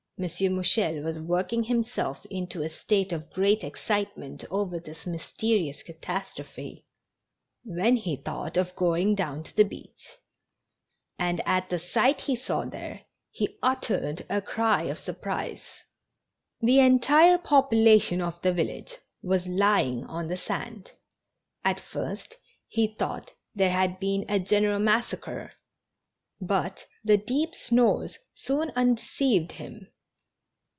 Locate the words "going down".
8.75-9.41